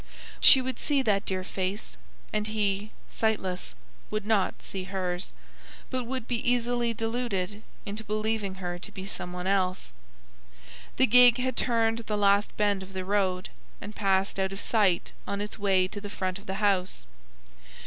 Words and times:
She 0.39 0.63
would 0.63 0.79
see 0.79 1.03
that 1.03 1.27
dear 1.27 1.43
face, 1.43 1.95
and 2.33 2.47
he, 2.47 2.89
sightless, 3.07 3.75
would 4.09 4.25
not 4.25 4.63
see 4.63 4.85
hers, 4.85 5.31
but 5.91 6.05
would 6.05 6.27
be 6.27 6.37
easily 6.41 6.91
deluded 6.91 7.61
into 7.85 8.03
believing 8.03 8.55
her 8.55 8.79
to 8.79 8.91
be 8.91 9.05
some 9.05 9.31
one 9.31 9.45
else. 9.45 9.93
The 10.95 11.05
gig 11.05 11.37
had 11.37 11.55
turned 11.55 11.99
the 11.99 12.17
last 12.17 12.57
bend 12.57 12.81
of 12.81 12.93
the 12.93 13.05
road, 13.05 13.49
and 13.79 13.95
passed 13.95 14.39
out 14.39 14.51
of 14.51 14.59
sight 14.59 15.11
on 15.27 15.39
its 15.39 15.59
way 15.59 15.87
to 15.89 16.01
the 16.01 16.09
front 16.09 16.39
of 16.39 16.47
the 16.47 16.55
house. 16.55 17.05